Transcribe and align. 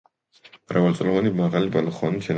მრავალწლოვანი 0.71 1.33
მაღალი 1.43 1.73
ბალახოვანი 1.77 2.21
მცენარეა. 2.21 2.29